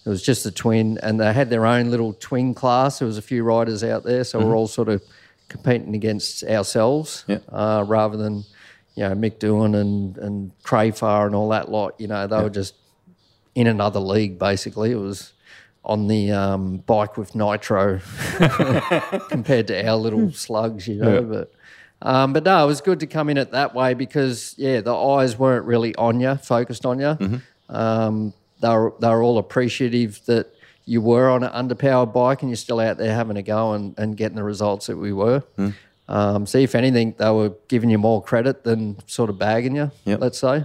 [0.05, 3.01] It was just a twin, and they had their own little twin class.
[3.01, 4.55] There was a few riders out there, so we're mm-hmm.
[4.55, 5.03] all sort of
[5.49, 7.39] competing against ourselves, Yeah.
[7.51, 8.45] uh, rather than
[8.95, 11.95] you know Mick Doohan and and Crafar and all that lot.
[11.99, 12.75] You know, they were just
[13.55, 14.93] in another league basically.
[14.93, 15.33] It was
[15.85, 18.01] on the um, bike with nitro
[19.31, 21.23] compared to our little slugs, you know.
[21.23, 21.53] But
[22.03, 24.95] um, but no, it was good to come in it that way because yeah, the
[24.95, 27.41] eyes weren't really on you, focused on you.
[27.69, 30.53] Um, they were they were all appreciative that
[30.89, 33.95] you were on an underpowered bike and you're still out there having a go and,
[33.99, 35.43] and getting the results that we were.
[36.09, 39.91] Um, so if anything, they were giving you more credit than sort of bagging you,
[40.07, 40.21] Yep.
[40.21, 40.65] let's say.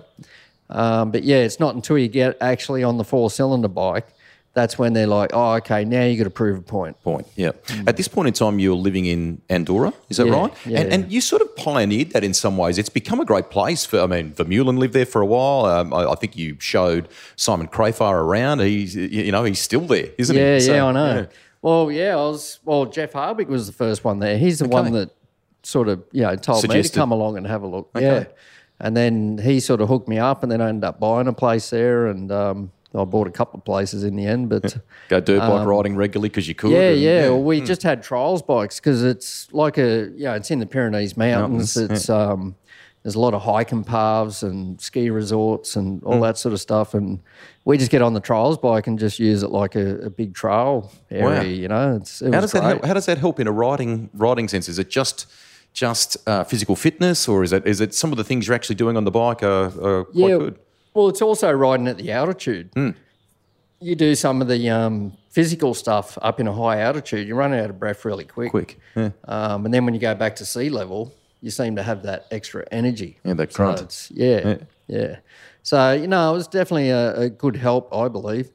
[0.70, 4.08] Um, but yeah, it's not until you get actually on the four cylinder bike
[4.54, 7.02] that's when they're like, oh, okay, now you got to prove a point.
[7.02, 7.28] Point.
[7.36, 7.52] Yeah.
[7.88, 9.94] At this point in time, you're living in Andorra.
[10.10, 10.54] Is that Yeah, right?
[10.66, 10.96] yeah, and, yeah.
[10.96, 12.78] and you sort of pioneered that in some ways.
[12.78, 14.00] It's become a great place for.
[14.00, 15.66] I mean, Vermeulen lived there for a while.
[15.66, 18.60] Um, I, I think you showed Simon Crafar around.
[18.62, 20.62] He's, you know, he's still there, isn't Yeah, he?
[20.62, 21.28] So, yeah, I know.
[21.64, 22.60] Well, yeah, I was.
[22.64, 24.38] Well, Jeff Hardwick was the first one there.
[24.38, 25.10] He's the one that
[25.64, 27.90] sort of you know told me to come along and have a look.
[27.98, 28.26] Yeah,
[28.80, 31.34] and then he sort of hooked me up, and then I ended up buying a
[31.34, 34.50] place there, and um, I bought a couple of places in the end.
[34.50, 34.78] But
[35.10, 36.68] Go dirt bike riding regularly because you could.
[36.68, 37.30] Um, yeah, and- yeah.
[37.30, 41.18] Well, we just had trials bikes because it's like a yeah, it's in the Pyrenees
[41.18, 41.76] Mountains.
[41.76, 42.56] Mountains, it's um,
[43.02, 46.08] there's a lot of hiking paths and ski resorts and Mm.
[46.08, 46.94] all that sort of stuff.
[46.94, 47.20] And
[47.66, 50.34] we just get on the trials bike and just use it like a, a big
[50.34, 51.40] trail area.
[51.40, 51.42] Wow.
[51.42, 52.70] You know, it's it How was does that great.
[52.76, 52.86] help?
[52.86, 54.70] How does that help in a riding riding sense?
[54.70, 55.26] Is it just
[55.74, 58.76] just uh, physical fitness, or is it is it some of the things you're actually
[58.76, 60.60] doing on the bike are, are quite yeah, good?
[60.94, 62.70] Well, it's also riding at the altitude.
[62.74, 62.92] Hmm.
[63.80, 67.28] You do some of the um, physical stuff up in a high altitude.
[67.28, 68.52] You run out of breath really quick.
[68.52, 68.80] Quick.
[68.96, 69.10] Yeah.
[69.26, 72.26] Um, and then when you go back to sea level, you seem to have that
[72.32, 73.18] extra energy.
[73.26, 73.80] Yeah, that So grunt.
[73.80, 75.18] it's- yeah, yeah,
[75.64, 78.52] So, you know, it was definitely a, a good help, I believe.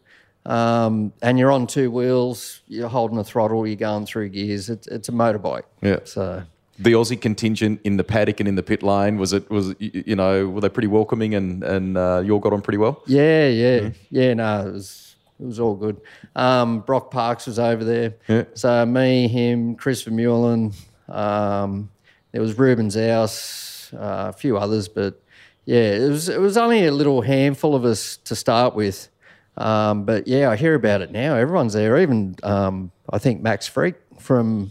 [0.47, 4.71] Um, and you're on two wheels, you're holding the throttle, you're going through gears.
[4.71, 5.65] It's, it's a motorbike.
[5.83, 5.99] Yeah.
[6.05, 6.43] So,
[6.79, 10.15] the Aussie contingent in the paddock and in the pit lane was it was you
[10.15, 13.03] know were they pretty welcoming and and uh, you all got on pretty well?
[13.07, 16.01] yeah, yeah, yeah, no, it was, it was all good.
[16.37, 18.15] Um, Broc Parkes was over there.
[18.29, 18.45] Yeah.
[18.55, 20.75] So, me, him, Chris Vermeulen,
[21.09, 21.91] um,
[22.33, 25.21] there was Ruben Xaus, uh, a few others, but
[25.65, 29.09] yeah, it was it was only a little handful of us to start with.
[29.57, 31.35] Um, but yeah, I hear about it now.
[31.35, 31.99] Everyone's there.
[31.99, 34.71] Even um, I think Max Fricke from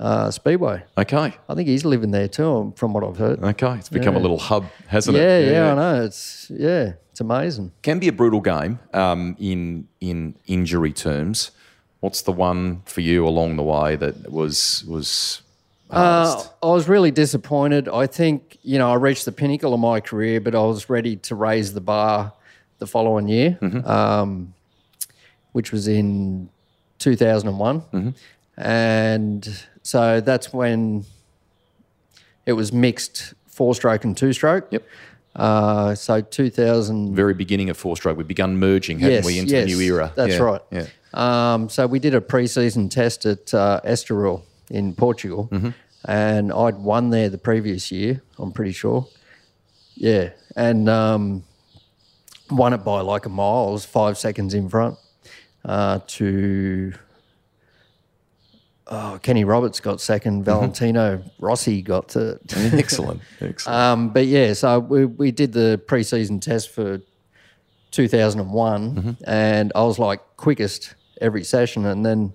[0.00, 0.82] uh, Speedway.
[0.98, 1.34] Okay.
[1.48, 3.40] I think he's living there too, from what I've heard.
[3.44, 3.74] Okay.
[3.74, 5.44] It's become a little hub, hasn't Yeah, it?
[5.46, 6.02] yeah, yeah, I know.
[6.04, 7.70] It's yeah, it's amazing.
[7.82, 11.50] Can be a brutal game um, in in injury terms.
[12.00, 15.42] What's the one for you along the way that was was
[15.90, 16.42] Uh.
[16.62, 17.88] I was really disappointed.
[17.88, 21.16] I think you know I reached the pinnacle of my career, but I was ready
[21.16, 22.32] to raise the bar
[22.78, 24.54] the following year, um,
[25.52, 26.48] which was in
[26.98, 28.14] 2001,
[28.56, 31.04] and so that's when
[32.46, 34.66] it was mixed four stroke and two stroke.
[34.70, 34.84] Yep.
[35.36, 37.14] Uh, so 2000.
[37.14, 38.16] very beginning of four stroke.
[38.16, 40.12] We've begun merging, haven't Yes, we, into yes, the new era?
[40.16, 40.60] that's Yeah, right.
[40.72, 40.86] Yeah.
[41.14, 45.70] Um, so we did a pre-season test at uh, Estoril in Portugal, Mm-hmm.
[46.04, 48.22] and I'd won there the previous year.
[48.38, 49.06] I'm pretty sure.
[49.94, 51.42] Yeah, and um,
[52.50, 53.68] won it by like a mile.
[53.68, 54.96] I was five seconds in front
[55.64, 56.92] uh, to.
[58.92, 60.34] Oh, Kenny Roberts got second.
[60.44, 60.50] Mm-hmm.
[60.50, 62.40] Valentino Rossi got third.
[62.56, 63.20] Excellent.
[63.40, 63.78] Excellent.
[63.78, 67.00] Um, but yeah, so we, we did the preseason test for
[67.92, 69.10] 2001, Mm-hmm.
[69.26, 71.86] and I was like quickest every session.
[71.86, 72.32] And then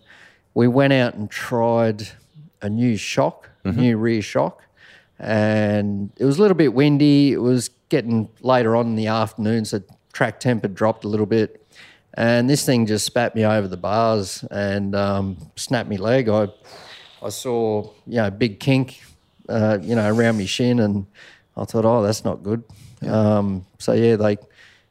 [0.54, 2.08] we went out and tried
[2.62, 3.80] a new shock, Mm-hmm.
[3.82, 4.62] new rear shock,
[5.18, 7.32] and it was a little bit windy.
[7.34, 9.82] It was getting later on in the afternoon, so
[10.14, 11.65] track temp had dropped a little bit.
[12.18, 16.30] And this thing just spat me over the bars and um, snapped me leg.
[16.30, 16.48] I
[17.22, 19.02] I saw you know a big kink,
[19.50, 21.06] uh, you know, around my shin, and
[21.58, 22.64] I thought, oh, that's not good.
[23.06, 24.38] Um, so yeah, they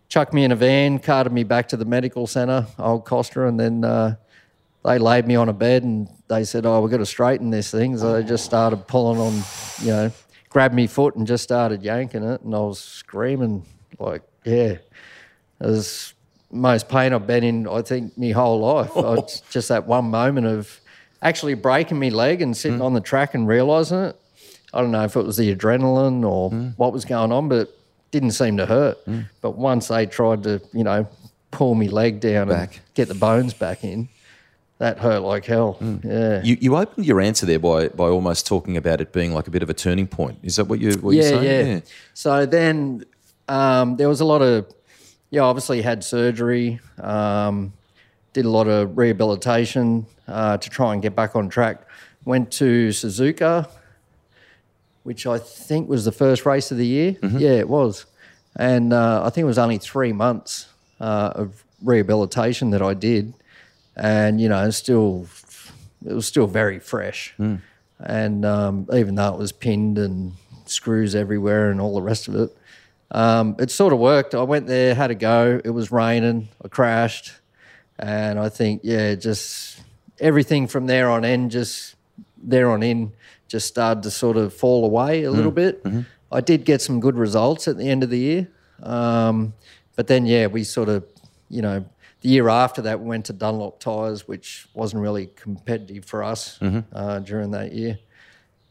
[0.09, 3.59] chucked me in a van, carted me back to the medical centre, Old Costa, and
[3.59, 4.17] then uh,
[4.85, 7.71] they laid me on a bed and they said, oh, we've got to straighten this
[7.71, 7.97] thing.
[7.99, 9.43] So they just started pulling on,
[9.81, 10.13] you know,
[10.51, 13.65] grabbed me foot and just started yanking it, and I was screaming
[13.99, 14.83] like, yeah, it
[15.61, 16.14] was
[16.55, 18.97] most pain I've been in, I think, my whole life.
[18.97, 20.81] I, it's just that one moment of
[21.23, 22.85] actually breaking my leg and sitting hmm.
[22.85, 24.21] on the track and realising it.
[24.73, 26.69] I don't know if it was the adrenaline or hmm.
[26.77, 27.79] what was going on, but it
[28.11, 28.99] didn't seem to hurt.
[29.05, 29.21] Hmm.
[29.41, 31.09] But once they tried to, you know,
[31.51, 32.75] pull my leg down Back.
[32.75, 34.09] and get the bones back in,
[34.79, 35.79] that hurt like hell.
[36.03, 36.43] Yeah.
[36.43, 39.51] You, you opened your answer there by, by almost talking about it being like a
[39.51, 40.39] bit of a turning point.
[40.43, 41.69] Is that what you what you're yeah, saying?
[41.69, 41.81] yeah,
[42.13, 43.05] So then
[43.49, 44.67] um, there was a lot of,
[45.35, 47.73] yeah, obviously had surgery, um,
[48.33, 51.87] did a lot of rehabilitation uh, to try and get back on track.
[52.25, 53.69] Went to Suzuka,
[55.03, 57.17] which I think was the first race of the year.
[57.23, 58.07] Yeah, it was.
[58.57, 60.69] And uh, I think it was only three months
[61.01, 63.35] uh, of rehabilitation that I did.
[63.97, 65.27] And, you know, still,
[66.07, 67.35] it was still very fresh.
[68.01, 70.33] And um, even though it was pinned and
[70.67, 72.57] screws everywhere and all the rest of it,
[73.15, 74.35] um, it sort of worked.
[74.35, 75.61] I went there, had a go.
[75.65, 76.49] It was raining.
[76.65, 77.33] I crashed.
[77.99, 79.81] And I think, yeah, just
[80.19, 81.95] everything from there on in, just
[82.37, 83.13] there on in,
[83.47, 85.81] just started to sort of fall away a little bit.
[86.33, 88.49] I did get some good results at the end of the year.
[88.83, 89.55] Um,
[89.95, 91.05] but then, yeah, we sort of,
[91.49, 91.85] you know,
[92.23, 96.59] the year after that, we went to Dunlop Tyres, which wasn't really competitive for us
[96.93, 97.99] uh, during that year.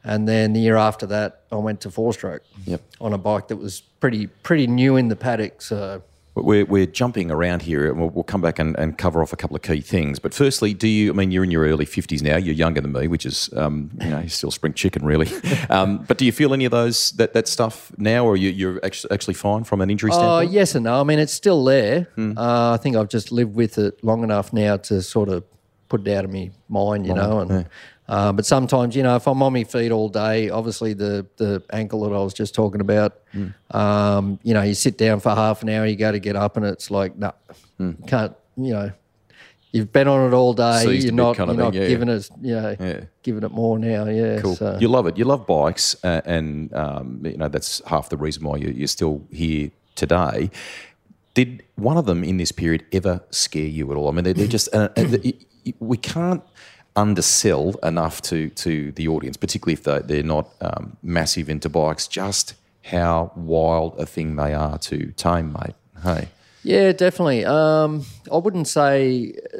[0.04, 2.82] And then the year after that, I went to four stroke Yep.
[3.00, 5.62] on a bike that was pretty pretty new in the paddock.
[5.62, 6.04] So
[6.36, 9.36] We're, we're jumping around here and we'll, we'll come back and, and cover off a
[9.38, 10.20] couple of key things.
[10.20, 12.92] But firstly, do you, I mean, you're in your early 50s now, you're younger than
[12.92, 15.30] me, which is, um, you know, you're still spring chicken, really.
[15.70, 18.84] um, but do you feel any of those, that, that stuff now, or you, you're
[18.84, 20.52] actually, actually fine from an injury Oh, standpoint?
[20.52, 21.00] yes and no.
[21.00, 22.10] I mean, it's still there.
[22.16, 22.36] Hmm.
[22.38, 25.44] Uh, I think I've just lived with it long enough now to sort of
[25.88, 27.39] put it out of my mind, you know.
[27.42, 27.68] And
[28.08, 31.63] uh, but sometimes, you know, if I'm on my feet all day, obviously the the
[31.72, 33.48] ankle that I was just talking about, Hmm.
[33.72, 36.58] um, you know, you sit down for half an hour, you go to get up,
[36.58, 37.34] and it's like, no,
[38.08, 38.92] can't, you know.
[39.72, 40.84] You've been on it all day.
[40.84, 41.88] Seized you're not, kind of you're not yeah.
[41.88, 43.00] giving it, you know, Yeah.
[43.24, 44.06] giving it more now.
[44.06, 44.39] Yeah.
[44.39, 44.56] Cool.
[44.56, 44.78] So.
[44.80, 45.18] You love it.
[45.18, 48.88] You love bikes, uh, and um, you know that's half the reason why you, you're
[48.88, 50.52] still here today.
[51.34, 54.10] Did one of them in this period ever scare you at all?
[54.10, 55.18] I mean, they're, they're just uh, uh,
[55.80, 56.44] we can't
[56.95, 62.08] undersell enough to to the audience, particularly if they, they're not um, massive into bikes.
[62.08, 65.75] Just how wild a thing they are to tame, mate.
[66.03, 66.27] Hey,
[66.63, 67.45] Yeah, definitely.
[67.45, 69.58] Um, I wouldn't say uh,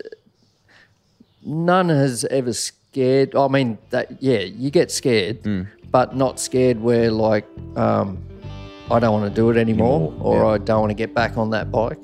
[1.46, 3.36] none has ever scared.
[3.36, 8.24] I mean, that yeah, you get scared, but not scared where like um,
[8.92, 10.52] I don't want to do it anymore, Anymore, or yeah.
[10.52, 12.00] I don't want to get back on that bike.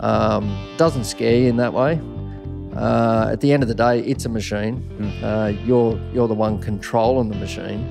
[0.00, 2.00] Um, doesn't scare you in that way.
[2.80, 4.82] Uh, at the end of the day, it's a machine.
[5.22, 7.84] Uh, you're you're the one controlling the machine,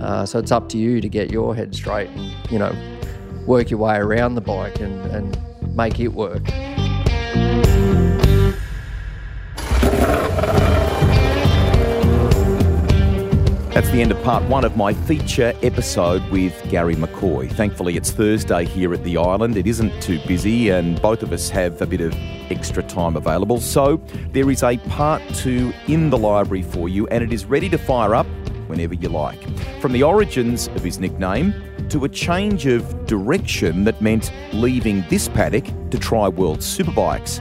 [0.00, 2.72] uh, so it's up to you to get your head straight and you know
[3.46, 5.38] work your way around the bike and, and
[5.74, 6.42] make it work.
[13.94, 17.48] The end of part one of my feature episode with Garry McCoy.
[17.48, 19.56] Thankfully, it's Thursday here at the island.
[19.56, 22.12] It isn't too busy, and both of us have a bit of
[22.50, 23.60] extra time available.
[23.60, 23.98] So,
[24.32, 27.78] there is a part two in the library for you, and it is ready to
[27.78, 28.26] fire up
[28.66, 29.40] whenever you like.
[29.80, 31.54] From the origins of his nickname
[31.90, 37.40] to a change of direction that meant leaving this paddock to try World Superbikes.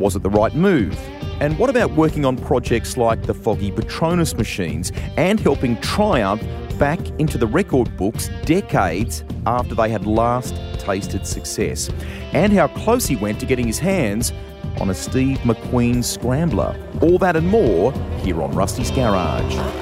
[0.00, 0.98] Was it the right move?
[1.42, 6.40] And what about working on projects like the Foggy Petronas machines and helping Triumph
[6.78, 11.90] back into the record books decades after they had last tasted success?
[12.32, 14.32] And how close he went to getting his hands
[14.80, 16.76] on a Steve McQueen scrambler.
[17.00, 19.81] All that and more here on Rusty's Garage.